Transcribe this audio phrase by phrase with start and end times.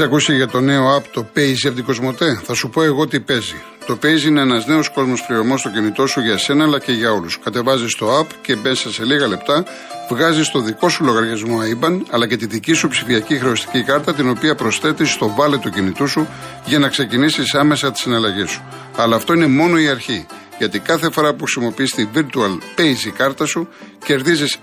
[0.00, 2.40] Έχεις ακούσει για το νέο app το Paze από την Κοσμοτέ.
[2.44, 3.54] Θα σου πω εγώ τι παίζει.
[3.86, 7.12] Το Paze είναι ένας νέος κόσμος πληρωμών στο κινητό σου για σένα αλλά και για
[7.12, 7.38] όλους.
[7.38, 9.64] Κατεβάζεις το app και μέσα σε λίγα λεπτά
[10.10, 14.28] βγάζεις το δικό σου λογαριασμό IBAN αλλά και τη δική σου ψηφιακή χρεωστική κάρτα την
[14.28, 16.28] οποία προσθέτεις στο βάλε του κινητού σου
[16.64, 18.62] για να ξεκινήσεις άμεσα τις συναλλαγές σου.
[18.96, 20.26] Αλλά αυτό είναι μόνο η αρχή.
[20.58, 23.68] Γιατί κάθε φορά που χρησιμοποιείς τη Virtual Paze κάρτα σου,
[24.04, 24.58] κερδίζεις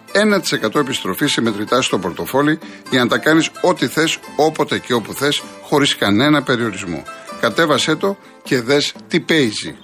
[0.74, 2.60] 1% επιστροφή σε μετρητά στο πορτοφόλι
[2.90, 7.04] για να τα κάνεις ό,τι θες, όποτε και όπου θες, χωρίς κανένα περιορισμό.
[7.42, 9.76] Κατέβασέ το και δες τι παίζει.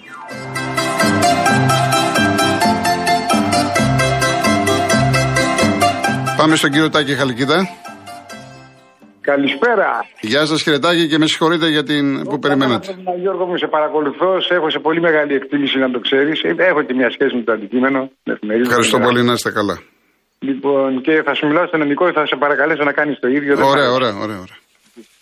[6.38, 7.81] Πάμε στον κύριο Τάκη Χαλκίδα.
[9.22, 9.90] Καλησπέρα.
[10.22, 12.88] Γεια σας, χαιρετάκι και με συγχωρείτε για την που περιμένατε.
[13.20, 14.42] Γιώργο μου, σε παρακολουθώ.
[14.42, 16.42] Σε έχω σε πολύ μεγάλη εκτίμηση να το ξέρεις.
[16.70, 18.00] Έχω και μια σχέση με το αντικείμενο.
[18.66, 19.76] Ευχαριστώ πολύ, να είστε καλά.
[20.40, 23.54] Λοιπόν, και θα σου μιλάω στον ελληνικό και θα σε παρακαλέσω να κάνεις το ίδιο.
[23.74, 24.40] Ωραία, ωραία, ωραία.
[24.46, 24.58] ωραία.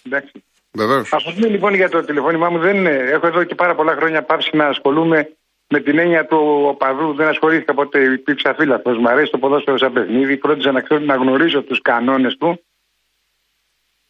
[0.07, 0.43] Εντάξει.
[0.81, 1.13] Βεβαίως.
[1.13, 2.95] Αυτό λοιπόν για το τηλεφώνημά μου δεν είναι.
[3.15, 5.19] Έχω εδώ και πάρα πολλά χρόνια πάψει να ασχολούμαι
[5.67, 6.39] με την έννοια του
[6.73, 7.13] οπαδού.
[7.13, 7.99] Δεν ασχολήθηκα ποτέ.
[8.19, 8.89] Υπήρξα φύλαθο.
[9.03, 10.37] Μ' αρέσει το ποδόσφαιρο σαν παιχνίδι.
[10.43, 12.49] Φρόντιζα να ξέρω να γνωρίζω τους κανόνες του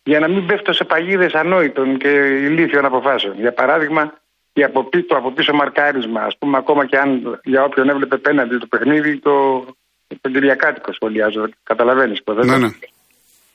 [0.10, 2.10] για να μην πέφτω σε παγίδες ανόητων και
[2.48, 3.40] ηλίθιων αποφάσεων.
[3.40, 4.14] Για παράδειγμα,
[4.54, 8.58] η από, το από πίσω μαρκάρισμα, ας πούμε, ακόμα και αν για όποιον έβλεπε πέναντι
[8.58, 9.66] το παιχνίδι, το,
[10.22, 11.50] το Κυριακάτικο σχολιάζω.
[11.64, 12.68] Καταλαβαίνεις πώς ναι, ναι.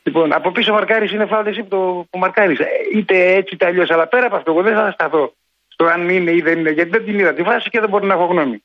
[0.02, 2.56] Λοιπόν, από πίσω μαρκάρι είναι φάουλ εσύ που το που μαρκάρι.
[2.94, 3.90] Είτε έτσι είτε αλλιώς.
[3.90, 5.34] Αλλά πέρα από αυτό, εγώ δεν θα σταθώ
[5.68, 8.06] στο αν είναι ή δεν είναι, γιατί δεν την είδα τη βάση και δεν μπορεί
[8.06, 8.62] να έχω γνώμη.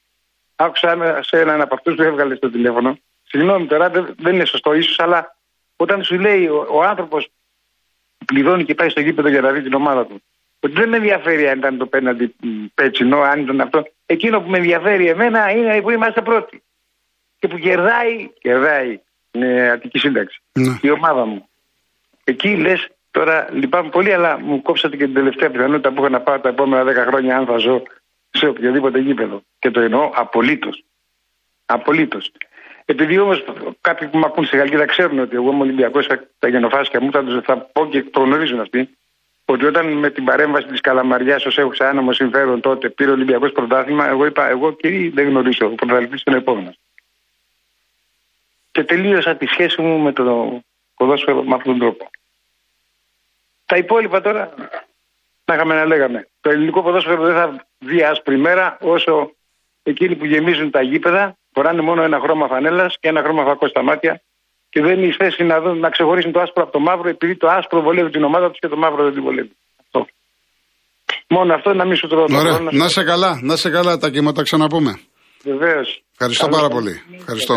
[0.56, 2.98] Άκουσα σε έναν από αυτούς που έβγαλε στο τηλέφωνο.
[3.24, 5.36] Συγγνώμη τώρα, δεν είναι σωστό ίσως, αλλά
[5.76, 7.30] όταν σου λέει ο, ο άνθρωπος
[8.30, 10.22] πληρώνει και πάει στο γήπεδο για να δει την ομάδα του.
[10.60, 12.36] Ότι δεν με ενδιαφέρει αν ήταν το πέναντι
[12.74, 13.88] πέτσινο, αν ήταν αυτό.
[14.06, 16.62] Εκείνο που με ενδιαφέρει εμένα είναι που είμαστε πρώτοι.
[17.40, 19.00] Και που κερδάει, κερδάει
[19.32, 20.42] με Αττική Σύνταξη.
[20.52, 20.78] Ναι.
[20.82, 21.50] Η ομάδα μου.
[22.24, 26.22] Εκεί λες, τώρα λυπάμαι πολύ, αλλά μου κόψατε και την τελευταία πιθανότητα που έχω να
[26.22, 27.84] πάω τα επόμενα 10 χρόνια αν θα ζω
[28.30, 29.44] σε οποιοδήποτε γήπεδο.
[29.60, 30.84] Και το εννοώ απολύτως.
[31.66, 32.32] Απολύτως.
[32.90, 33.44] Επειδή όμως
[33.82, 36.08] κάποιοι που με ακούν στη Γαλλική ξέρουν ότι εγώ είμαι Ολυμπιακός,
[36.40, 38.98] τα γενοφάσκια μου θα, θα πω και το γνωρίζουν αυτοί,
[39.46, 43.52] ότι όταν με την παρέμβαση της Καλαμαριάς ως έχω άνομο συμφέρον τότε πήρε ο Ολυμπιακός
[43.52, 45.66] πρωτάθλημα, εγώ είπα: Εγώ κύριε δεν γνωρίζω.
[45.66, 46.80] Ο πρωταθλητής είναι ο επόμενος.
[48.72, 50.60] Και τελείωσα τη σχέση μου με το
[50.96, 52.10] ποδόσφαιρο με αυτόν τον τρόπο.
[53.66, 54.54] Τα υπόλοιπα τώρα,
[55.46, 56.28] να είχαμε να λέγαμε.
[56.42, 59.32] Το ελληνικό ποδόσφαιρο δεν θα δει άσπρη μέρα όσο
[59.84, 63.84] εκείνοι που γεμίζουν τα γήπεδα φοράνε μόνο ένα χρώμα φανέλας και ένα χρώμα φακό στα
[63.84, 64.14] μάτια
[64.72, 67.48] και δεν είναι θέση να, δουν, να ξεχωρίσουν το άσπρο από το μαύρο επειδή το
[67.58, 69.56] άσπρο βολεύει την ομάδα τους και το μαύρο δεν την βολεύει.
[69.84, 70.00] Αυτό.
[71.36, 72.60] Μόνο αυτό να μην σου τρώω Ωραία.
[72.72, 74.92] Να σε καλά, να σε καλά τα κύματα, ξαναπούμε.
[75.44, 76.04] Βεβαίως.
[76.12, 77.02] Ευχαριστώ πάρα πολύ.
[77.20, 77.56] Ευχαριστώ.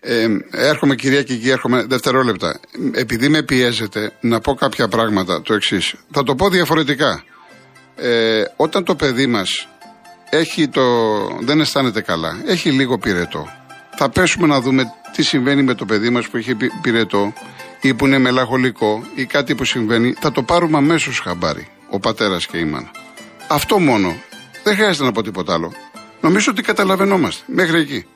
[0.00, 2.60] Ε, έρχομαι κυρία και εκεί, έρχομαι δευτερόλεπτα.
[2.94, 5.94] Επειδή με πιέζετε να πω κάποια πράγματα το εξής.
[6.10, 7.24] Θα το πω διαφορετικά.
[7.96, 9.68] Ε, όταν το παιδί μας
[10.34, 10.82] έχει το,
[11.40, 13.48] δεν αισθάνεται καλά, έχει λίγο πυρετό.
[13.96, 17.32] Θα πέσουμε να δούμε τι συμβαίνει με το παιδί μας που έχει πυρετό
[17.80, 20.12] ή που είναι μελαγχολικό ή κάτι που συμβαίνει.
[20.12, 22.90] Θα το πάρουμε αμέσως χαμπάρι, ο πατέρας και η μάνα.
[23.48, 24.16] Αυτό μόνο.
[24.62, 25.72] Δεν χρειάζεται να πω τίποτα άλλο.
[26.20, 27.44] Νομίζω ότι καταλαβαίνόμαστε.
[27.46, 28.06] Μέχρι εκεί.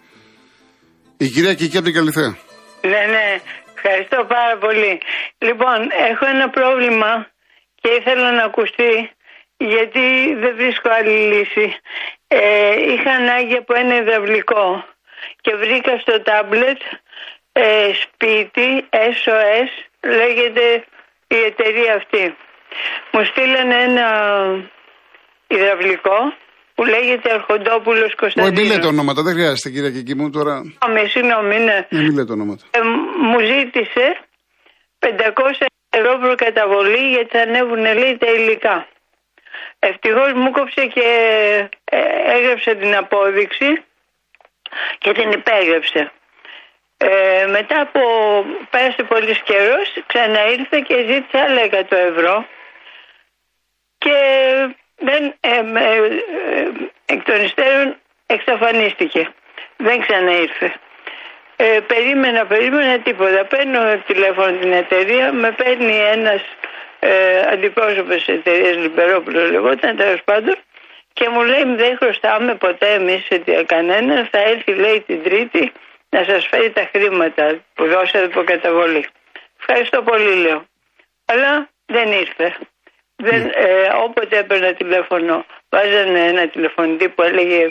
[1.16, 2.36] Η κυρία Κική από την Καλυθέα.
[2.80, 3.40] Ναι, ναι.
[3.74, 5.00] Ευχαριστώ πάρα πολύ.
[5.38, 5.78] Λοιπόν,
[6.10, 7.26] έχω ένα πρόβλημα
[7.80, 9.10] και ήθελα να ακουστεί
[9.56, 11.76] γιατί δεν βρίσκω άλλη λύση.
[12.28, 14.84] Ε, είχα ανάγκη από ένα υδραυλικό
[15.40, 16.80] και βρήκα στο τάμπλετ
[17.52, 20.84] ε, σπίτι SOS λέγεται
[21.26, 22.36] η εταιρεία αυτή.
[23.12, 24.08] Μου στείλανε ένα
[25.46, 26.18] υδραυλικό
[26.74, 28.58] που λέγεται Αρχοντόπουλος Κωνσταντίνος.
[28.58, 30.54] Όχι, μην λέτε ονόματα, δεν χρειάζεται κύριε Κική μου τώρα.
[30.62, 31.86] Συγγνώμη, συγγνώμη, ναι.
[31.90, 32.64] Μην λέτε ονόματα.
[32.70, 32.80] Ε,
[33.30, 34.06] μου ζήτησε
[34.98, 38.88] 500 ευρώ προκαταβολή γιατί θα ανέβουν λέει τα υλικά.
[39.88, 41.08] Ευτυχώς μου κόψε και
[41.84, 41.98] ε,
[42.36, 43.84] έγραψε την απόδειξη
[44.98, 46.12] και την υπέγραψε.
[46.96, 48.00] Ε, μετά από
[48.70, 52.46] πέρασε πολύς καιρός, ξαναήρθε και ζήτησε άλλα 100 ευρώ
[53.98, 54.16] και
[54.96, 56.10] δεν, ε, ε,
[57.06, 57.96] εκ των υστέρων
[58.26, 59.28] εξαφανίστηκε.
[59.76, 60.74] Δεν ξαναήρθε.
[61.56, 63.44] Ε, περίμενα, περίμενα τίποτα.
[63.44, 66.42] Παίρνω τηλέφωνο την εταιρεία, με παίρνει ένας
[66.98, 70.56] ε, αντιπρόσωπος της εταιρείας Λιμπερόπουλος λεγόταν τέλος πάντων
[71.12, 73.22] και μου λέει δεν χρωστάμε ποτέ εμείς
[73.66, 74.28] κανένα.
[74.30, 75.72] Θα έρθει λέει την Τρίτη
[76.14, 77.44] να σας φέρει τα χρήματα
[77.74, 79.06] που δώσατε από καταβολή.
[79.60, 80.60] Ευχαριστώ πολύ λέω.
[81.24, 82.46] Αλλά δεν ήρθε.
[83.16, 83.50] Δεν, ναι.
[83.54, 87.68] ε, όποτε έπαιρνα τηλέφωνο βάζανε ένα τηλεφωνητή που έλεγε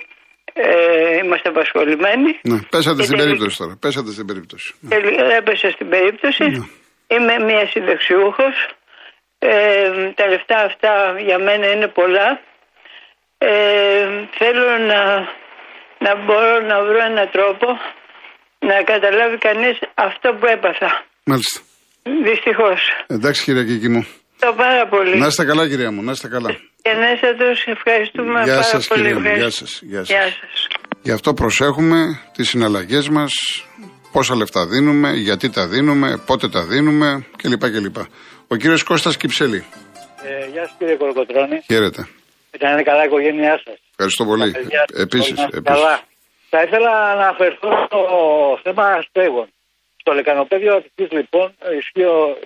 [0.54, 2.40] ε, είμαστε απασχολημένοι.
[2.42, 3.78] Ναι, πέσατε στην περίπτωση τώρα.
[3.82, 4.74] Πέσατε στην περίπτωση.
[4.80, 4.96] Ναι.
[5.40, 6.44] Έπεσα στην περίπτωση.
[6.44, 6.66] Ναι.
[7.08, 8.56] Είμαι μια συνταξιούχος
[9.50, 10.94] Ε, τα λεφτά αυτά
[11.28, 12.28] για μένα είναι πολλά.
[13.38, 13.52] Ε,
[14.38, 15.02] θέλω να,
[16.06, 17.68] να μπορώ να βρω έναν τρόπο
[18.60, 20.90] να καταλάβει κανείς αυτό που έπαθα.
[21.24, 21.60] Μάλιστα.
[22.24, 22.80] Δυστυχώς.
[23.08, 24.08] Εντάξει κύριε Κίκη μου.
[24.40, 25.18] Το πάρα πολύ.
[25.18, 26.50] Να είστε καλά κυρία μου, να είστε καλά.
[26.82, 29.02] Και να είστε τους ευχαριστούμε Γεια πάρα σας πολύ.
[29.02, 29.66] κυρία μου, γεια Ευχαριστώ.
[29.66, 29.80] σας.
[29.84, 30.34] Γεια Γεια σας.
[30.40, 30.68] σας.
[31.02, 33.32] Γι' αυτό προσέχουμε τις συναλλαγές μας,
[34.12, 37.60] πόσα λεφτά δίνουμε, γιατί τα δίνουμε, πότε τα δίνουμε κλπ.
[37.72, 37.96] κλπ.
[38.48, 39.66] Ο κύριος Κώστας Κυψέλη.
[40.24, 41.62] Ε, γεια σας κύριε Κολοκοτρώνη.
[41.66, 42.08] Χαίρετε.
[42.60, 43.76] Να είναι καλά η οικογένειά σας.
[43.92, 44.52] Ευχαριστώ πολύ.
[44.52, 45.82] Τα παιδιά σας, Επίσης, όλοι να είστε επίσης.
[45.84, 46.00] Καλά.
[46.50, 48.00] Θα ήθελα να αναφερθώ στο
[48.64, 49.48] θέμα αστέγων.
[49.98, 52.38] Στο λεκανοπέδιο Αττικής λοιπόν ισχύει ο-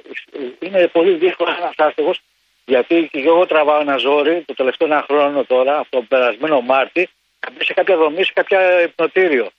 [0.59, 2.19] είναι πολύ δύσκολο ένας άστεγος
[2.65, 7.09] γιατί και εγώ τραβάω ένα ζόρι το τελευταίο ένα χρόνο τώρα από τον περασμένο Μάρτι
[7.45, 9.49] να μπει σε κάποια δομή, σε κάποια υπνοτήριο.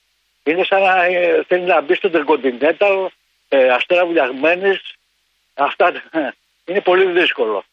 [0.43, 3.05] Είναι σαν να ε, θέλει να μπει στο Intercontinental,
[3.49, 4.79] ε, αστέρα βουλιαγμένης.
[5.53, 5.91] Αυτά
[6.65, 7.63] είναι πολύ δύσκολο.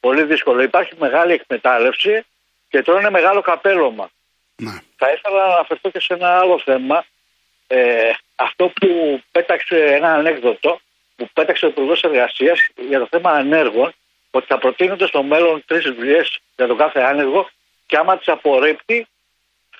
[0.00, 0.62] Πολύ δύσκολο.
[0.62, 2.24] Υπάρχει μεγάλη εκμετάλλευση
[2.68, 4.10] και τρώνε μεγάλο καπέλωμα.
[4.56, 4.70] Ναι.
[4.96, 7.04] Θα ήθελα να αναφερθώ και σε ένα άλλο θέμα.
[7.66, 10.80] Ε, αυτό που πέταξε ένα ανέκδοτο
[11.16, 13.94] που πέταξε ο Υπουργός Εργασίας για το θέμα ανέργων,
[14.30, 16.22] ότι θα προτείνονται στο μέλλον τρεις δουλειέ
[16.56, 17.48] για τον κάθε άνεργο
[17.86, 19.06] και άμα τις απορρίπτει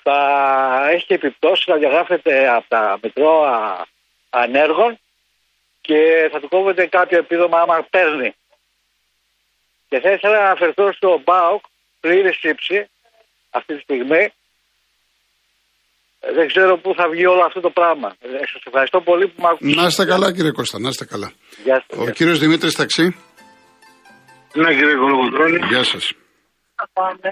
[0.03, 3.85] θα έχει επιπτώσεις να διαγράφεται από τα μητρώα
[4.29, 4.99] ανέργων
[5.89, 8.29] και θα του κόβεται κάποιο επίδομα άμα παίρνει.
[9.89, 11.63] Και θα ήθελα να αναφερθώ στο ΜΠΑΟΚ
[11.99, 12.89] πλήρης ύψη
[13.49, 14.23] αυτή τη στιγμή
[16.37, 18.15] δεν ξέρω πού θα βγει όλο αυτό το πράγμα.
[18.19, 19.81] Ε, Σας ευχαριστώ πολύ που με ακούσατε.
[19.81, 21.31] Να είστε καλά κύριε Κώστα, να είστε καλά.
[21.63, 21.99] Γεια σας.
[22.07, 23.15] Ο κύριος Δημήτρης Ταξί.
[24.53, 26.11] Ναι κύριε Κολοκοτρώνη, Γεια σας.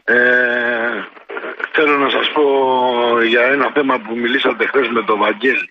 [0.03, 0.15] ε,
[1.75, 2.43] θέλω να σας πω
[3.23, 5.69] για ένα θέμα που μιλήσατε χθες με τον Βαγγέλη.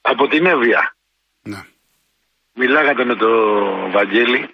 [0.00, 0.96] Από την Εύβοια.
[1.42, 1.60] Ναι.
[2.54, 4.48] Μιλάγατε με τον Βαγγέλη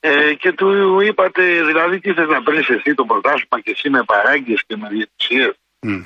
[0.00, 4.02] ε, και του είπατε δηλαδή τι θες να παίρνεις εσύ το πρωτάθλημα και εσύ με
[4.06, 5.54] παράγκες και με διαιτησίες.
[5.80, 6.02] Μμ.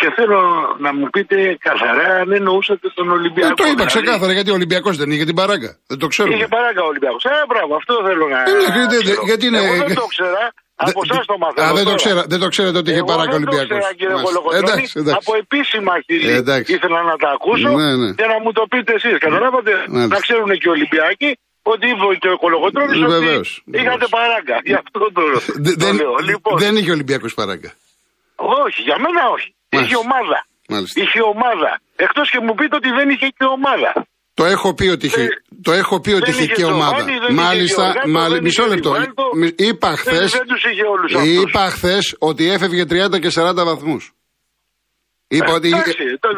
[0.00, 0.40] Και θέλω
[0.78, 3.52] να μου πείτε καθαρά αν εννοούσατε τον Ολυμπιακό.
[3.52, 5.70] Ε, το είπα Δηλαδή, ξεκάθαρα γιατί ο Ολυμπιακός δεν είχε την παράγκα.
[5.86, 6.30] Δεν το ξέρω.
[6.32, 7.24] Είχε παράγκα ο Ολυμπιακός.
[7.24, 8.40] Ε, μπράβο, αυτό θέλω να.
[8.40, 9.22] Ε, ναι, γιατί- ξέρω.
[9.24, 10.52] γιατί είναι- Εγώ δεν το ξέρα.
[10.86, 11.66] Από εσάς το μαθαίνω.
[11.68, 12.02] Α, δεν το, τώρα.
[12.02, 13.78] ξέρα, δεν το ξέρετε ότι είχε Εγώ παράγκα ο δεν το Ολυμπιακός.
[13.78, 14.26] ξέρα, κύριε Μάλιστα.
[14.28, 14.64] Κολοκοτρώνη.
[14.66, 15.18] Εντάξει, εντάξει.
[15.22, 16.68] Από επίσημα χείλη Ε, εντάξει.
[16.76, 18.08] ήθελα να τα ακούσω Ναι, ναι.
[18.18, 19.14] και να μου το πείτε εσείς.
[19.26, 20.14] Καταλάβατε Μάλιστα.
[20.14, 21.30] να ξέρουν και οι Ολυμπιακοί
[21.72, 23.48] ότι είπε και ο Κολοκοτρώνη ότι Βεβαίως,
[23.80, 24.10] είχατε βεβαίως.
[24.16, 24.56] παράγκα.
[24.70, 25.22] Γι' αυτό το,
[25.66, 26.14] Δε- το δεν, λέω.
[26.30, 27.70] Λοιπόν, δεν είχε Ολυμπιακός παράγκα.
[28.64, 29.48] όχι, για μένα όχι.
[29.72, 29.78] Μάλιστα.
[29.80, 30.38] Είχε ομάδα.
[30.72, 30.96] Μάλιστα.
[31.02, 31.70] Είχε ομάδα.
[32.06, 33.90] Εκτός και μου πείτε ότι δεν είχε και ομάδα.
[34.38, 35.28] Το έχω πει ότι είχε, Ε,
[35.62, 36.96] το έχω πει ότι δεν είχε είχε και ομάδα.
[36.96, 38.90] Τζοβάνι, δεν είχε Μάλιστα, Γιωργάτο, μάλιστα, δεν μισό είχε λεπτό.
[38.92, 39.22] Ριβάλτο.
[39.34, 40.10] Μι- Είπα χθε.
[40.18, 41.32] Δεν, δεν τους είχε όλους αυτούς.
[41.32, 44.12] Είπα χθες ότι έφευγε 30 και 40 βαθμούς.
[45.28, 45.70] Είπα ότι.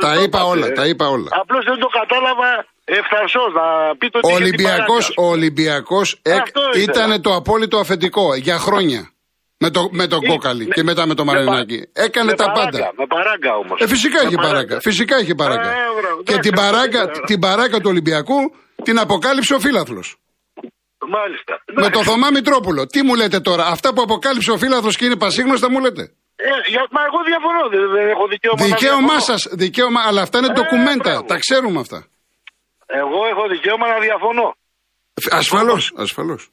[0.00, 1.29] Τα είπα όλα, τα είπα όλα.
[1.31, 4.26] Απλώς δεν το κατάλαβα ευθαρσός να πείτε ότι.
[4.26, 5.23] Ο είχε την Ολυμπιακός, παράγκα.
[5.23, 7.06] ο Ολυμπιακός Αυτό εκ- ήθελα.
[7.06, 9.11] ήταν το απόλυτο αφεντικό για χρόνια.
[9.62, 11.79] Με το, με τον Ή- Κόκαλη με- και μετά με τον με Μαρινάκη.
[11.93, 12.93] πα- Έκανε με τα παράγκα, πάντα.
[12.97, 13.81] Με παράγκα όμως.
[13.81, 14.81] Ε, φυσικά είχε παράγκα.
[14.81, 15.71] Φυσικά είχε παράγκα.
[15.71, 18.37] Ε, μπράβο, Και εντάξει, την παράγκα, αυτό την παράγκα του Ολυμπιακού
[18.83, 20.17] την αποκάλυψε ο φίλαθλος.
[21.09, 21.62] Μάλιστα.
[21.73, 22.87] Με το Θωμά Μητρόπουλο.
[22.87, 26.03] Τι μου λέτε τώρα, αυτά που αποκάλυψε ο φίλαθλος και είναι πασίγνωστα μου λέτε;
[26.37, 27.69] Ε, για, μα εγώ διαφωνώ.
[27.69, 28.59] Δεν, δεν έχω δικαίωμα.
[28.61, 29.21] να Δικαίωμά διαφωνώ.
[29.21, 31.11] σας, δικαίωμα, αλλά αυτά είναι Ε, ντοκουμέντα.
[31.11, 31.23] μπράβο.
[31.23, 32.06] Τα ξέρουμε αυτά.
[32.87, 34.55] Εγώ έχω δικαίωμα να διαφωνώ.
[35.31, 36.49] Ασφαλώς, ασφαλώς.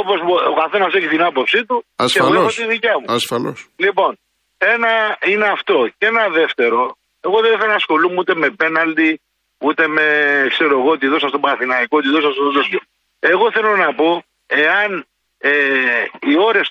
[0.00, 0.18] Όπως
[0.50, 1.76] ο καθένας έχει την άποψή του.
[1.84, 2.58] Και εγώ Ασφαλώς.
[2.58, 3.06] έχω τη δικιά μου.
[3.18, 3.58] Ασφαλώς.
[3.76, 4.18] Λοιπόν,
[4.58, 4.92] ένα
[5.30, 5.76] είναι αυτό.
[5.98, 6.96] Και ένα δεύτερο,
[7.26, 9.20] εγώ δεν θέλω να ασχολούμαι ούτε με πέναλτι,
[9.66, 10.06] ούτε με,
[10.54, 12.80] ξέρω εγώ, τι δώσα στον Παθηναϊκό, τι δώσα στον τέτοιο.
[13.18, 14.08] Εγώ θέλω να πω,
[14.46, 15.06] εάν
[15.38, 15.50] ε,
[16.28, 16.66] οι ώρες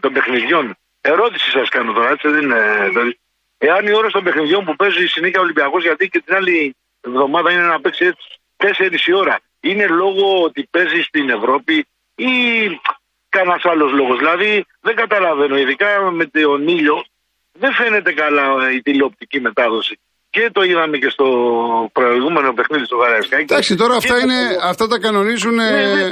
[0.00, 2.88] των παιχνιδιών, ερώτηση σας κάνω τώρα, έτσι δεν είναι.
[2.88, 3.18] δηλαδή,
[3.58, 7.62] εάν οι ώρες των παιχνιδιών που παίζει συνέχεια Ολυμπιακός, γιατί και την άλλη εβδομάδα είναι
[7.62, 12.30] να παίξει έτσι 4 η ώρα, είναι λόγω ότι παίζει στην Ευρώπη ή
[13.28, 14.16] κανένας άλλος λόγος.
[14.22, 14.50] Δηλαδή
[14.86, 16.96] δεν καταλαβαίνω, ειδικά με τον ήλιο,
[17.62, 19.94] δεν φαίνεται καλά ε, η τηλεοπτική μετάδοση.
[20.30, 21.26] Και το είδαμε και στο
[21.92, 23.42] προηγούμενο παιχνίδι στο Γαραϊσκάκι.
[23.52, 24.38] Εντάξει, τώρα αυτά, Και- είναι,
[24.70, 26.06] αυτά τα κανονίζουν ε, Ναι, ναι.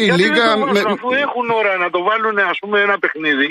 [0.00, 0.34] η Γιατί Λίγκα.
[0.34, 3.48] δεν το βάζουν, με- Αφού έχουν ώρα να το βάλουν, ας πούμε, ένα παιχνίδι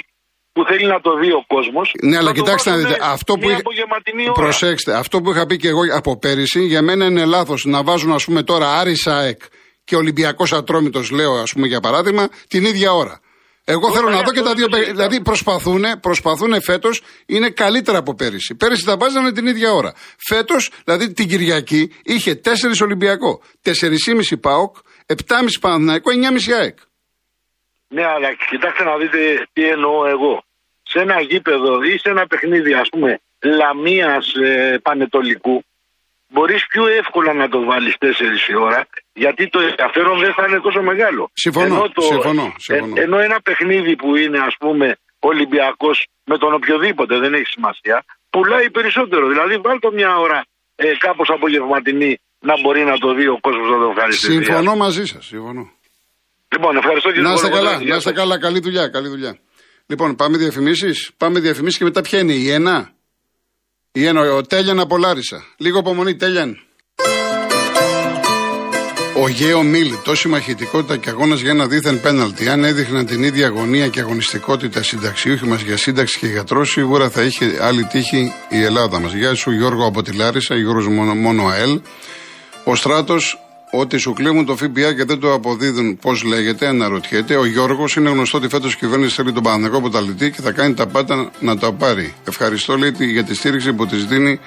[0.54, 1.92] που θέλει να το δει ο κόσμος.
[2.02, 2.98] Ναι, αλλά κοιτάξτε να δείτε.
[3.02, 4.34] Αυτό που, Μια είχα- απογευματινή ώρα.
[4.42, 8.12] Προσέξτε, αυτό που είχα πει και εγώ από πέρυσι, για μένα είναι λάθος να βάζουν,
[8.14, 9.42] ας πούμε, τώρα Άρη Σάεκ
[9.90, 13.20] και Ολυμπιακός Ατρόμητος, λέω, ας πούμε, για παράδειγμα, την ίδια ώρα.
[13.66, 14.68] Εγώ θέλω να δω και τα δύο.
[14.68, 14.94] παιχνίδια.
[14.94, 18.56] Δηλαδή προσπαθούν, προσπαθούν φέτος, είναι καλύτερα από πέρυσι.
[18.56, 19.94] Πέρυσι τα βάζανε την ίδια ώρα.
[20.18, 26.78] Φέτος, δηλαδή την Κυριακή, είχε 4 Ολυμπιακό, 4,5 Πάοκ, 7,5 Παναθηναϊκό, 9,5 ΑΕΚ.
[27.88, 30.44] Ναι, αλλά κοιτάξτε να δείτε τι εννοώ εγώ.
[30.84, 35.64] Σε ένα γήπεδο ή σε ένα παιχνίδι, ας πούμε, λαμίας ε, πανετολικού,
[36.28, 40.60] μπορείς πιο εύκολα να το βάλεις 4 η ώρα Γιατί το ενδιαφέρον δεν θα είναι
[40.68, 41.30] τόσο μεγάλο.
[41.34, 42.94] Συμφωνώ, Ενώ, το, συμφωνώ, συμφωνώ.
[42.98, 44.88] ε- ενώ ένα παιχνίδι που είναι ας πούμε
[45.20, 47.98] Ολυμπιακός με τον οποιοδήποτε δεν έχει σημασία,
[48.30, 49.28] πουλάει περισσότερο.
[49.34, 50.40] Δηλαδή βάλ το μια ώρα
[50.76, 54.32] ε, κάπως απογευματινή να μπορεί να το δει ο κόσμος να το ευχαριστήσει.
[54.32, 55.26] Συμφωνώ μαζί σας.
[55.26, 55.64] Συμφωνώ.
[56.54, 57.74] Λοιπόν, ευχαριστώ κύριε Να είστε Κολοκοτρώνη.
[57.76, 58.20] καλά, Γεια να είστε σας.
[58.20, 58.40] καλά.
[58.40, 59.40] Καλή δουλειά, καλή δουλειά.
[59.88, 61.12] Λοιπόν, πάμε διαφημίσεις.
[61.18, 62.92] Πάμε διαφημίσεις και μετά ποια είναι η ένα.
[63.92, 65.44] Η ένα, ο Τέλιαν από Λάρισα.
[65.58, 66.58] Λίγο υπομονή, Τέλιαν.
[69.22, 72.50] Ο Γέο Μίλ, τόση μαχητικότητα και αγώνας για ένα δίθεν πέναλτι.
[72.50, 77.22] Αν έδειχναν την ίδια αγωνία και αγωνιστικότητα συνταξιούχοι μας για σύνταξη και γιατρός, σίγουρα θα
[77.22, 79.14] είχε άλλη τύχη η Ελλάδα μας.
[79.14, 81.80] Γεια σου, Γιώργο από τη Λάρισα, Γιώργος μόνο, μόνο ΑΕΛ.
[82.64, 83.40] Ο Στράτος,
[83.72, 87.36] ότι σου κλέβουν το ΦΠΑ και δεν το αποδίδουν, πώς λέγεται, αναρωτιέται.
[87.36, 90.74] Ο Γιώργος είναι γνωστό ότι φέτος η κυβέρνηση θέλει τον Παναγενικό Ποταλητή και θα κάνει
[90.74, 92.14] τα πάντα να τα πάρει.
[92.28, 94.40] Ευχαριστώ, λέει, τη- για τη στήριξη που της δίνει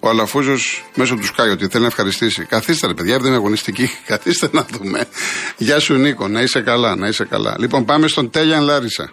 [0.00, 2.44] ο Αλαφούζος μέσω του Σκάι, ότι θέλει να ευχαριστήσει.
[2.44, 3.86] Καθίστε, ρε παιδιά, δεν είναι αγωνιστική.
[4.12, 5.08] Καθίστε να δούμε.
[5.56, 7.56] Γεια σου, Νίκο, να είσαι καλά, να είσαι καλά.
[7.58, 9.12] Λοιπόν, πάμε στον Τέλιαν Λάρισα.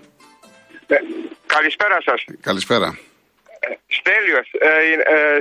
[0.87, 0.95] Ε,
[1.45, 2.23] καλησπέρα σας.
[2.41, 2.97] Καλησπέρα.
[3.87, 4.67] Στέλιος, ε,
[5.13, 5.39] ε,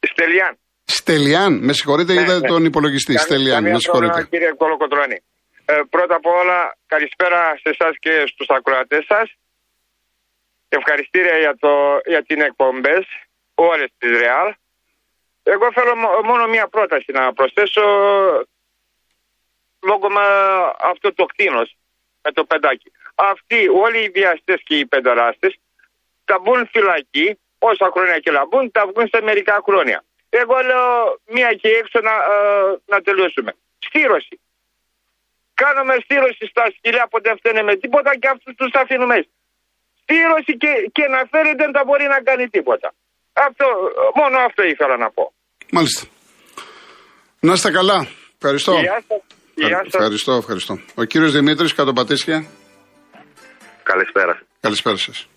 [0.00, 0.56] Στελιάν.
[0.84, 2.48] Στελιάν, με συγχωρείτε, είδα ναι.
[2.48, 3.12] τον υπολογιστή.
[3.12, 4.12] Καμία- Στελιάν, καμία με συγχωρείτε.
[4.12, 5.18] πρόβλημα, κύριε Κολοκοτρώνη.
[5.64, 9.26] Ε, πρώτα απ' όλα, καλησπέρα σε εσάς και στους ακροατές σας.
[10.68, 11.70] Ευχαριστήρια για, το,
[12.06, 13.04] για την εκπομπές,
[13.54, 14.48] όλες τις Ρεάλ.
[15.42, 17.82] Εγώ θέλω μο- μόνο μία πρόταση να προσθέσω
[19.82, 20.20] λόγω με
[20.80, 21.76] αυτό το κτίνος
[22.22, 22.92] με το πεντάκι.
[23.14, 25.54] Αυτοί όλοι οι βιαστές και οι πενταράστες
[26.24, 30.04] θα μπουν φυλακή όσα χρόνια και να μπουν, θα βγουν σε μερικά χρόνια.
[30.28, 33.54] Εγώ λέω μία και έξω να, ε, να τελειώσουμε.
[33.78, 34.40] Στήρωση.
[35.54, 39.30] Κάνουμε στήρωση στα σκυλιά που δεν φταίνε με τίποτα και αυτούς τους αφήνουμε έτσι.
[40.02, 42.94] Στήρωση και, και να φέρει δεν θα μπορεί να κάνει τίποτα.
[43.32, 43.66] Αυτό,
[44.14, 45.32] μόνο αυτό ήθελα να πω.
[45.70, 46.06] Μάλιστα.
[47.40, 48.06] Να είστε καλά.
[48.38, 48.72] Ευχαριστώ.
[48.72, 49.20] Γεια σας.
[49.54, 49.94] Γεια σας.
[49.94, 50.78] Ευχαριστώ, ευχαριστώ.
[50.94, 52.46] Ο κύριος Δημήτρης, Κατοπατήσια.
[53.82, 54.42] Καλησπέρα.
[54.60, 55.28] Καλησπέρα σας.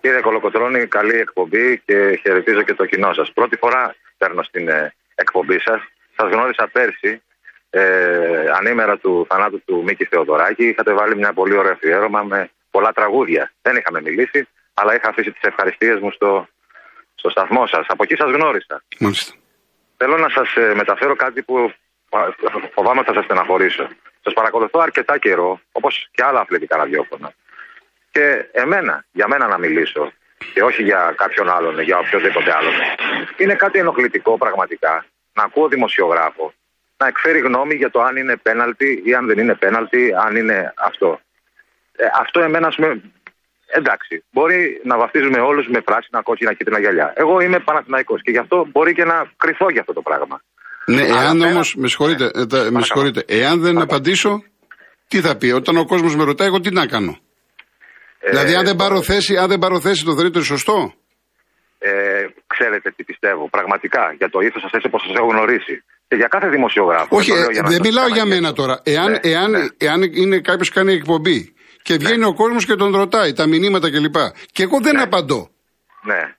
[0.00, 3.32] Κύριε Κολοκοτρώνη, καλή εκπομπή και χαιρετίζω και το κοινό σας.
[3.32, 5.80] Πρώτη φορά παίρνω στην ε, εκπομπή σας.
[6.16, 7.22] Σας γνώρισα πέρσι,
[7.70, 7.82] ε,
[8.58, 10.64] ανήμερα του θανάτου του Μίκη Θεοδωράκη.
[10.68, 13.52] Είχατε βάλει μια πολύ ωραία αφιέρωμα με πολλά τραγούδια.
[13.62, 16.48] Δεν είχαμε μιλήσει, αλλά είχα αφήσει τις ευχαριστίες μου στο,
[17.22, 17.84] στο σταθμό σας.
[17.88, 18.82] Από εκεί σας γνώρισα.
[18.98, 19.32] Μάλιστα.
[19.96, 21.72] Θέλω να σας μεταφέρω κάτι που
[22.10, 22.18] α,
[22.74, 23.88] φοβάμαι ότι θα σας στεναχωρήσω.
[24.24, 27.32] Σας παρακολουθώ αρκετά καιρό, όπως και άλλα αθλητικά ραδιόφωνα.
[28.10, 30.12] Και εμένα, για μένα να μιλήσω,
[30.54, 32.72] και όχι για κάποιον άλλον, για οποιοδήποτε άλλον.
[33.36, 36.52] Είναι κάτι ενοχλητικό πραγματικά να ακούω δημοσιογράφο
[36.96, 40.72] να εκφέρει γνώμη για το αν είναι πέναλτι ή αν δεν είναι πέναλτι, αν είναι
[40.76, 41.20] αυτό.
[41.96, 43.00] Ε, αυτό εμένα, ας πούμε,
[43.78, 44.60] εντάξει, μπορεί
[44.90, 47.08] να βαφτίζουμε όλους με πράσινα, κόκκινα, κίτρινα γυαλιά.
[47.22, 50.36] Εγώ είμαι Παναθηναϊκός και γι' αυτό μπορεί και να κρυθώ για αυτό το πράγμα.
[50.86, 52.84] Ναι, Αλλά εάν πέρα- όμω, με συγχωρείτε, ε, τα- με Παρακαλώ.
[52.84, 54.32] συγχωρείτε, εάν δεν απαντήσω,
[55.08, 57.14] τι θα πει, όταν ο κόσμος με ρωτάει, εγώ τι να κάνω;
[58.20, 60.92] Ε, δηλαδή, αν δεν πάρω θέση, αν δεν πάρω θέση, το θεωρείτε σωστό;
[61.78, 61.90] ε,
[62.46, 65.84] ξέρετε τι πιστεύω, πραγματικά, για το ήθος σας έτσι όπως σας έχω γνωρίσει.
[66.08, 67.16] Και για κάθε δημοσιογράφο.
[67.16, 68.42] Όχι, το λέω ε, για να δεν σας μιλάω για καταγγείλω.
[68.42, 68.80] μένα τώρα.
[68.84, 69.66] Εάν, Ναι, εάν, ναι.
[69.78, 74.14] εάν είναι κάποιος κάνει εκπομπή και βγαίνει ο κόσμος και τον ρωτάει τα μηνύματα κλπ.
[74.52, 75.50] Και εγώ δεν απαντώ.
[76.02, 76.34] Ναι.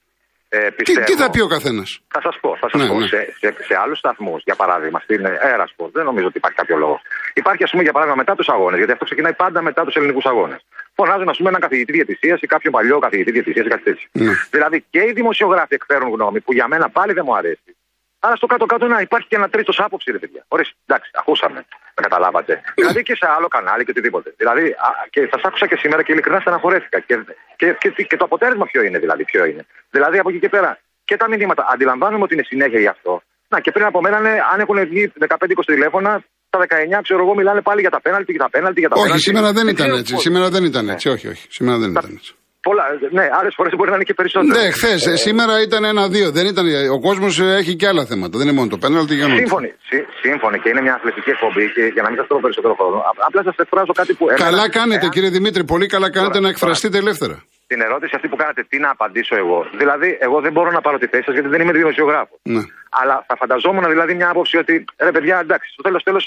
[0.50, 3.00] Ε, Τι, πιστεύω, τι θα πει ο καθένας; Θα σας πω, θα σας Ναι, πω.
[3.00, 3.08] ναι.
[3.08, 7.02] Σε, σε, σε άλλους σταθμούς, για παράδειγμα, στην Aerosport, δεν νομίζω ότι υπάρχει κάποιο λόγο.
[7.34, 10.26] Υπάρχει, ας πούμε, για παράδειγμα, μετά τους αγώνες, γιατί αυτό ξεκινάει πάντα μετά τους ελληνικούς
[10.26, 10.66] αγώνες.
[10.96, 14.08] Φωνάζουν, ας πούμε, έναν καθηγητή διαιτησίας ή κάποιον παλιό καθηγητή διαιτησίας ή κάτι τέτοιο.
[14.12, 14.32] Ναι.
[14.52, 17.76] Δηλαδή και οι δημοσιογράφοι εκφέρουν γνώμη που για μένα πάλι δεν μου αρέσει.
[18.20, 20.46] Άρα στο κάτω-κάτω να υπάρχει και ένα τρίτος άποψη, ρε παιδιά.
[20.48, 21.66] Ορίστε, εντάξει, ακούσαμε.
[21.96, 22.54] Με καταλάβατε.
[22.82, 24.30] Δηλαδή και σε άλλο κανάλι και οτιδήποτε.
[24.42, 26.98] Δηλαδή, α, και σας άκουσα και σήμερα και ειλικρινά στεναχωρέθηκα.
[27.08, 27.16] Και,
[27.60, 29.64] και, και, και, το αποτέλεσμα ποιο είναι, δηλαδή, ποιο είναι.
[29.96, 30.72] Δηλαδή από εκεί και πέρα
[31.10, 31.64] και τα μηνύματα.
[31.74, 33.14] Αντιλαμβάνομαι ότι είναι συνέχεια γι' αυτό.
[33.52, 35.36] Να και πριν από μένα, ναι, αν έχουν βγει 15-20
[35.66, 36.12] τηλέφωνα,
[36.50, 39.04] τα 19 ξέρω εγώ μιλάνε πάλι για τα πέναλτι, για τα πέναλτι, για τα Όχι,
[39.04, 39.24] πέναλτι.
[39.30, 40.14] σήμερα δεν Ε, ήταν ξέρω έτσι.
[40.14, 40.22] πώς.
[40.22, 41.10] Σήμερα δεν ήταν έτσι.
[41.10, 41.46] Όχι, όχι.
[41.58, 42.32] Σήμερα δεν ήταν έτσι.
[42.68, 42.84] Πολλά,
[43.18, 44.54] ναι, άλλες φορές μπορεί να είναι και περισσότερο.
[44.60, 46.28] Ναι, χθες, σήμερα ήταν ένα-δύο.
[46.38, 46.66] Δεν ήταν,
[46.98, 48.38] ο κόσμος έχει και άλλα θέματα.
[48.38, 51.84] Δεν είναι μόνο το πέναλτι για Σύμφωνοι, Σύ- σύμφωνοι και είναι μια αθλητική εκπομπή και
[51.96, 52.98] για να μην σας τρώω περισσότερο χρόνο.
[52.98, 54.24] Α- Απλά σας εκφράζω κάτι που.
[54.30, 55.62] εμένα- Καλά κάνετε, εάν- κύριε Δημήτρη.
[55.74, 57.36] Πολύ καλά κάνετε Τώρα, να εκφραστείτε ελεύθερα.
[57.72, 59.60] Την ερώτηση αυτή που κάνατε, τι να απαντήσω εγώ.
[59.82, 62.38] Δηλαδή, εγώ δεν μπορώ να πάρω τη θέση σας γιατί δεν είμαι δημοσιογράφος.
[62.56, 62.64] Ναι.
[63.02, 64.74] Αλλά θα φανταζόμουν δηλαδή μια άποψη ότι
[65.08, 66.24] ρε παιδιά, εντάξει, στο τέλος τέλος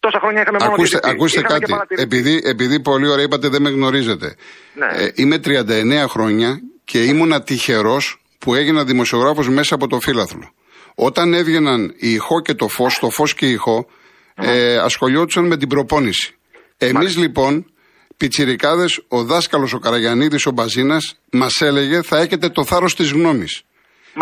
[0.00, 1.14] τόσα χρόνια είχαμε μόνο Ακούστε, διαιτητή.
[1.14, 1.72] ακούστε Είχαμε και κάτι.
[1.72, 2.02] παρατηρητή.
[2.16, 4.34] Επειδή, επειδή πολύ ωραία είπατε δεν με γνωρίζετε.
[4.74, 5.02] Ναι.
[5.04, 10.50] Ε, είμαι 39 χρόνια και ήμουνα τυχερός που έγινα δημοσιογράφος μέσα από το φύλαθλο.
[10.94, 13.86] Όταν έβγαιναν η ηχό και το φως, το φως και η ηχό,
[14.34, 16.34] ε, ασχολιόντουσαν με την προπόνηση.
[16.78, 17.72] Εμείς λοιπόν,
[18.16, 23.62] πιτσιρικάδες, ο δάσκαλος ο Καραγιανίδης, ο Μπαζίνας, μας έλεγε θα έχετε το θάρρος της γνώμης.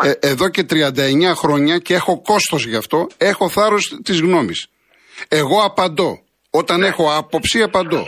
[0.03, 4.67] Ε, εδώ και 39 χρόνια και έχω κόστος γι' αυτό, έχω θάρρος της γνώμης.
[5.29, 6.21] Εγώ απαντώ.
[6.51, 8.05] Όταν έχω άποψη, απαντώ.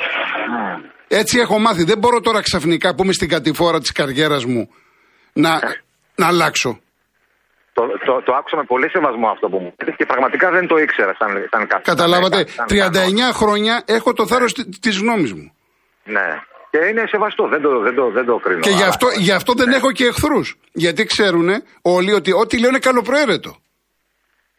[1.08, 1.84] Έτσι έχω μάθει.
[1.84, 4.68] Δεν μπορώ τώρα ξαφνικά που είμαι στην κατηφόρα της καριέρας μου
[5.32, 5.60] να,
[6.14, 6.80] να αλλάξω.
[7.72, 10.76] Το, το, το άκουσα με πολύ σεβασμό αυτό που μου είπες και πραγματικά δεν το
[10.76, 11.82] ήξερα σαν, σαν κάτι.
[11.82, 15.52] Καταλάβατε, σαν- 39 σαν- χρόνια έχω το θάρρος τη γνώμης μου.
[16.04, 16.28] Ναι.
[16.70, 18.60] Και είναι σεβαστό, δεν το, δεν το, δεν το κρίνω.
[18.60, 20.56] Και γι' Αλλά- αυτό, γι αυτό δεν έχω και εχθρούς.
[20.72, 21.48] Γιατί ξέρουν
[21.82, 23.56] όλοι ότι ό,τι λέω είναι καλοπροαίρετο.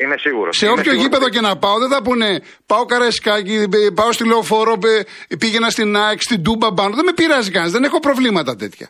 [0.04, 0.58] Είμαι σίγουρος.
[0.58, 4.74] Σε όποιο γήπεδο και να πάω, δεν θα πούνε πάω καραϊσκάκι, ε, πάω στη λεωφόρο,
[5.28, 6.96] ε, πήγαινα στην ΑΕΚ, στην Τούμπα πάνω.
[6.96, 8.88] Δεν με πειράζει κανένας, δεν έχω προβλήματα τέτοια.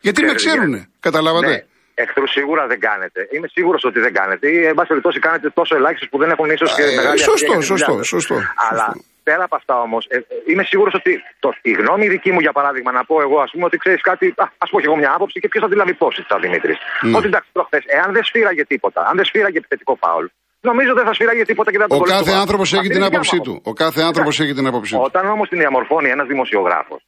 [0.00, 1.58] Γιατί με Ξέρεις, ξέρουνε, καταλάβατε; Ναι.
[1.94, 3.28] Εχθρού σίγουρα δεν κάνετε.
[3.34, 4.44] Είμαι σίγουρος ότι δεν κάνετε.
[4.50, 7.32] Ή, εν πάση περιπτώσει, κάνετε τόσο ελάχιστους που δεν έχουν ίσως και Ε, μεγάλη σωστό,
[7.32, 8.08] αξία για τη σωστό, δουλειά σας.
[8.14, 8.34] σωστό,
[8.68, 9.04] Αλλά σωστό.
[9.28, 10.02] πέρα από αυτά όμως,
[10.50, 11.12] είμαι σίγουρος ότι
[11.44, 14.26] το, η γνώμη δική μου, για παράδειγμα, να πω εγώ, ας πούμε, ότι ξέρεις κάτι,
[14.64, 16.78] α πω και εγώ μια άποψη και ποιος θα τη λάβει υπόψη, θα Δημήτρης.
[17.00, 17.16] Ναι.
[17.16, 20.26] Ότι εντάξει, προχθές, εάν δεν σφύραγε τίποτα, αν δεν σφύραγε επιθετικό φάουλ,
[20.70, 22.44] νομίζω δεν θα σφύραγε τίποτα και δεν θα Ο τον κολλήσει κάθε το βάθος.
[22.46, 23.70] άνθρωπος έχει Αυτή την είναι η δικιά άποψή μου του.
[23.70, 25.02] Ο κάθε άνθρωπος έχει την άποψή του.
[25.10, 27.00] Όταν όμως την διαμορφώνει ένας δημοσιογράφος,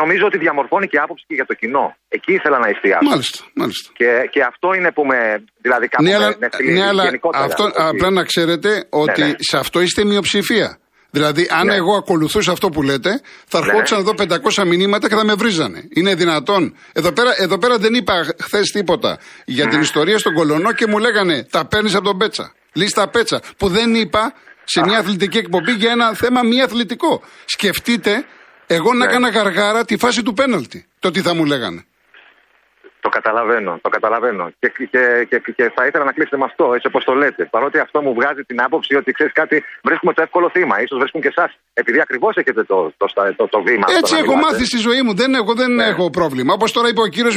[0.00, 1.86] νομίζω ότι διαμορφώνει και άποψη και για το κοινό.
[2.16, 3.08] Εκεί ήθελα να εστιάσω.
[3.10, 3.88] Μάλιστα, μάλιστα.
[3.98, 5.18] Και, και αυτό είναι που με.
[5.64, 8.70] Δηλαδή, κάπου Ναι, με, αλλά, με θλίβει ναι, αλλά γενικότερα, αυτό, ότι- απλά να ξέρετε
[9.04, 9.32] ότι ναι.
[9.50, 10.70] σε αυτό είστε μειοψηφία.
[11.10, 11.74] Δηλαδή, αν Ναι.
[11.74, 13.66] εγώ ακολουθούσα αυτό που λέτε, θα Ναι.
[13.66, 15.80] ερχόντουσαν εδώ 500 μηνύματα και θα με βρίζανε.
[15.94, 16.76] Είναι δυνατόν.
[16.92, 20.98] Εδώ πέρα, εδώ πέρα δεν είπα χθες τίποτα για την ιστορία στον Κολονό και μου
[20.98, 22.52] λέγανε Τα παίρνεις από τον Πέτσα.
[22.74, 23.40] Λίστα Πέτσα.
[23.56, 27.22] Που δεν είπα σε μια αθλητική εκπομπή για ένα θέμα μη αθλητικό.
[27.44, 28.24] Σκεφτείτε,
[28.66, 29.04] εγώ να Ναι.
[29.04, 30.86] έκανα γαργάρα τη φάση του πέναλτη.
[30.98, 31.84] Το τι θα μου λέγανε.
[33.04, 34.44] Το καταλαβαίνω, το καταλαβαίνω.
[34.60, 37.42] Και, και, και, και θα ήθελα να κλείσετε με αυτό, έτσι όπως το λέτε.
[37.54, 39.56] Παρότι αυτό μου βγάζει την άποψη ότι ξέρεις κάτι,
[39.88, 40.74] βρίσκουμε το εύκολο θύμα.
[40.90, 41.50] σω βρίσκουν και εσάς.
[41.80, 43.84] Επειδή ακριβώς έχετε το, το, το, το, το βήμα.
[43.86, 44.52] αυτό Έτσι να έχω μιλάτε.
[44.52, 45.12] μάθει στη ζωή μου.
[45.22, 45.84] Δεν έχω, δεν Ναι.
[45.92, 46.50] έχω πρόβλημα.
[46.58, 47.34] Όπως τώρα είπε ο κύριος,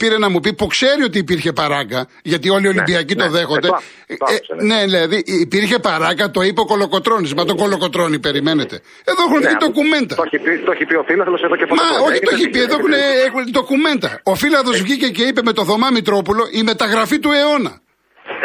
[0.00, 3.22] πήρε να μου πει που ξέρει ότι υπήρχε παράγκα, γιατί όλοι οι Ολυμπιακοί ναι.
[3.24, 3.68] το δέχονται.
[3.68, 4.74] Ε, το άκουσα, το άκουσα, ναι.
[4.74, 5.16] ναι, δηλαδή
[5.46, 7.26] υπήρχε παράγκα, το είπε ο Κολοκοτρόνη.
[7.36, 8.76] Μα τον Κολοκοτρόνη περιμένετε.
[9.10, 10.14] Εδώ έχουν Ναι, βγει αυτό- ντοκουμέντα.
[10.20, 12.06] Το έχει πει, το έχει πει ο φίλο εδώ και Μα πολλά χρόνια.
[12.08, 12.58] όχι, το Έχετε έχει πει.
[12.58, 13.26] δίκιο, Εδώ έχουν, έχετε δίκιο.
[13.28, 14.10] έχουν ντοκουμέντα.
[14.32, 17.72] Ο Φίλαδο βγήκε και είπε με το Θωμά Μητρόπουλο η μεταγραφή του αιώνα.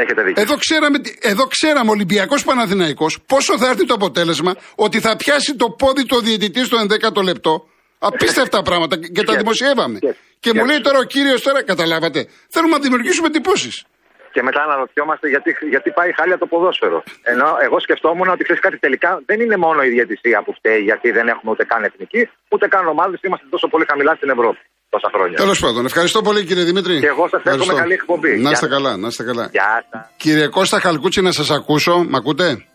[0.01, 0.41] Έχετε δίκιο.
[0.43, 5.55] Εδώ ξέραμε, τι- εδώ ξέραμε Ολυμπιακός Παναθηναϊκός πόσο θα έρθει το αποτέλεσμα ότι θα πιάσει
[5.55, 7.53] το πόδι του διαιτητή στο 11ο λεπτό.
[7.99, 9.37] Απίστευτα πράγματα και τα Yes.
[9.37, 9.97] δημοσιεύαμε.
[10.01, 10.15] Yes.
[10.39, 10.67] Και μου Yes.
[10.69, 13.75] λέει τώρα ο κύριος τώρα, καταλάβατε, θέλουμε να δημιουργήσουμε εντυπώσεις.
[14.33, 17.03] Και μετά αναρωτιόμαστε γιατί, γιατί πάει χάλια το ποδόσφαιρο.
[17.23, 21.11] Ενώ εγώ σκεφτόμουν ότι ξέρεις κάτι τελικά δεν είναι μόνο η διαιτησία που φταίει γιατί
[21.17, 22.21] δεν έχουμε ούτε καν εθνική,
[22.53, 23.19] ούτε καν ομάδες.
[23.27, 24.59] Είμαστε τόσο πολύ χαμηλά στην Ευρώπη
[24.95, 25.37] τόσα χρόνια.
[25.37, 26.99] Τέλος πάντων, ευχαριστώ πολύ κύριε Δημήτρη.
[26.99, 27.75] Και εγώ σας εύχομαι Ευχαριστώ.
[27.81, 28.29] καλή εκπομπή.
[28.29, 28.75] Να Γεια είστε σας.
[28.75, 29.49] καλά, να είστε καλά.
[29.51, 30.09] Γεια σας.
[30.17, 32.05] Κύριε Κώστα Χαλκούτσι, να σας ακούσω.
[32.09, 32.65] Μ' ακούτε;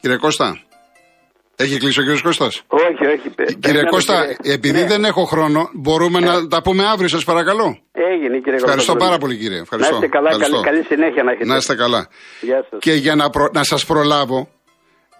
[0.00, 0.58] Κύριε Κώστα.
[1.56, 3.28] Έχει κλείσει ο κύριος Κώστας; Όχι, όχι.
[3.30, 4.54] πε- Κύριε περνάμε, Κώστα, κύριε.
[4.54, 4.86] επειδή Ναι.
[4.86, 7.78] δεν έχω χρόνο, μπορούμε να τα πούμε αύριο, σας παρακαλώ.
[7.92, 9.04] Έγινε, κύριε Ευχαριστώ Κωνσταντίνο.
[9.04, 9.60] πάρα πολύ, κύριε.
[9.60, 9.90] Ευχαριστώ.
[9.92, 10.60] Να είστε καλά, Ευχαριστώ.
[10.60, 11.46] καλή, καλή συνέχεια να έχετε.
[11.46, 12.08] Να είστε καλά.
[12.40, 12.78] Γεια σας.
[12.80, 13.48] Και για να, προ...
[13.52, 14.48] να σας προλάβω,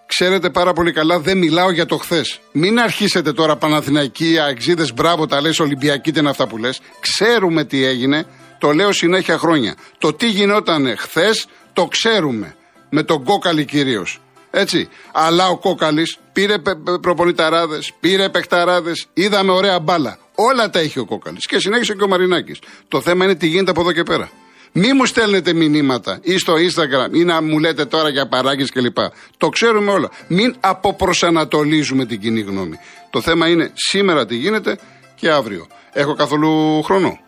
[0.07, 2.41] ξέρετε πάρα πολύ καλά, δεν μιλάω για το χθες.
[2.53, 6.81] Μην αρχίσετε τώρα Παναθηναϊκοί, Αεξίδες, μπράβο, τα λες Ολυμπιακοί, τι είναι αυτά που λες.
[7.01, 8.27] Ξέρουμε τι έγινε,
[8.59, 9.75] το λέω συνέχεια χρόνια.
[9.99, 12.57] Το τι γινόταν χθες, το ξέρουμε.
[12.91, 14.21] Με τον Κόκαλη κυρίως.
[14.51, 14.89] Έτσι.
[15.13, 20.19] Αλλά ο Κόκαλης πήρε πε- πε- προπονηταράδες, πήρε παιχταράδες, είδαμε ωραία μπάλα.
[20.35, 21.47] Όλα τα έχει ο Κόκαλης.
[21.47, 22.59] Και συνέχισε και ο Μαρινάκης.
[22.89, 24.31] Το θέμα είναι τι γίνεται από εδώ και πέρα.
[24.77, 28.97] Μη μου στέλνετε μηνύματα ή στο Instagram ή να μου λέτε τώρα για παράγκες κλπ.
[29.37, 30.11] Το ξέρουμε όλα.
[30.29, 32.77] Μην αποπροσανατολίζουμε την κοινή γνώμη.
[33.11, 34.79] Το θέμα είναι σήμερα τι γίνεται
[35.15, 35.67] και αύριο.
[35.93, 37.19] Έχω καθόλου χρόνο;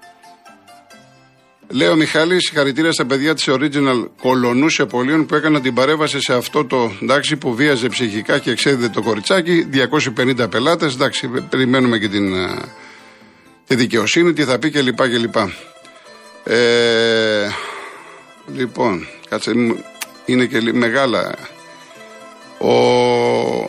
[1.69, 6.65] Λέω Μιχάλη, συγχαρητήρια στα παιδιά της Original Κολονούς Επολίων που έκαναν την παρέμβαση σε αυτό
[6.65, 9.69] το εντάξει που βίαζε ψυχικά και εξέδιδε το κοριτσάκι.
[10.39, 10.95] 250 πελάτες.
[10.95, 12.59] Εντάξει, περιμένουμε και την ε,
[13.67, 14.99] τη δικαιοσύνη, τι θα πει κλπ.
[16.47, 16.53] Κλπ.
[16.55, 17.49] Ε,
[18.55, 19.85] λοιπόν, κάτσε, μου-
[20.25, 21.35] είναι και λι- μεγάλα.
[22.59, 22.73] Ο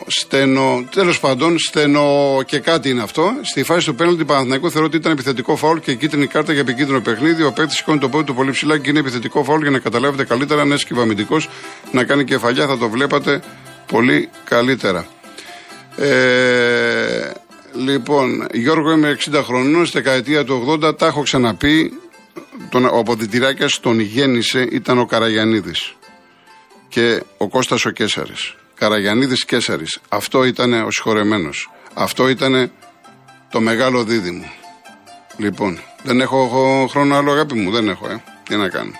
[0.06, 3.32] στενο, τέλος πάντων, στενο και κάτι είναι αυτό.
[3.42, 6.60] Στη φάση του πέναλτι του Παναθηναϊκού θεωρώ ότι ήταν επιθετικό φάουλ και κίτρινη κάρτα για
[6.60, 7.42] επικίνδυνο παιχνίδι.
[7.42, 10.24] Ο παίκτης σηκώνει το πόδι του πολύ ψηλά και είναι επιθετικό φάουλ για να καταλάβετε
[10.24, 10.60] καλύτερα.
[10.60, 11.48] Αν έσκυβε αμυντικός
[11.92, 13.42] να κάνει κεφαλιά, θα το βλέπατε
[13.86, 15.06] πολύ καλύτερα.
[15.96, 17.30] Ε,
[17.74, 19.86] λοιπόν, Γιώργο, είμαι 60 χρονών.
[19.86, 21.92] Στη δεκαετία του 80 τα έχω ξαναπεί.
[22.70, 25.94] Τον, ο αποδητηράκια τον γέννησε ήταν ο Καραγιανίδης
[26.88, 28.54] και ο Κώστας ο Κέσαρης.
[28.74, 29.98] Καραγιανίδης Κέσαρης.
[30.08, 31.70] Αυτό ήταν ο συγχωρεμένος.
[31.94, 32.72] Αυτό ήταν
[33.50, 34.52] το μεγάλο δίδυμο.
[35.36, 38.22] Λοιπόν, δεν έχω έχω χρόνο άλλο αγάπη μου, δεν έχω, ε.
[38.48, 38.92] Τι να κάνω.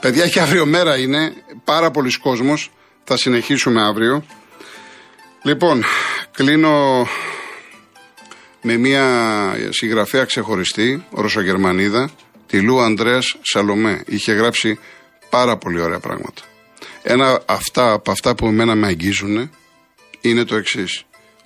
[0.00, 1.32] Παιδιά, και αύριο μέρα είναι,
[1.64, 2.70] πάρα πολλοί κόσμος,
[3.04, 4.24] θα συνεχίσουμε αύριο.
[5.42, 5.84] Λοιπόν,
[6.32, 7.06] κλείνω
[8.62, 9.04] με μια
[9.70, 12.10] συγγραφέα ξεχωριστή, Ρωσογερμανίδα,
[12.48, 14.02] τη Λου Ανδρέας Σαλομέ.
[14.06, 14.78] Είχε γράψει
[15.30, 16.42] πάρα πολύ ωραία πράγματα.
[17.02, 19.50] Ένα αυτά, από αυτά που εμένα με αγγίζουν
[20.20, 21.04] είναι το εξής.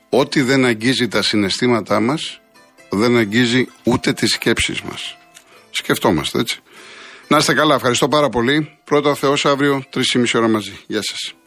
[0.08, 2.40] Ό,τι δεν αγγίζει τα συναισθήματά μας,
[2.88, 5.16] δεν αγγίζει ούτε τις σκέψεις μας.
[5.70, 6.60] Σκεφτόμαστε, έτσι.
[7.28, 8.78] Να είστε καλά, ευχαριστώ πάρα πολύ.
[8.84, 10.78] Πρώτα ο Θεός αύριο, 3,5 ώρα μαζί.
[10.86, 11.41] Γεια σας.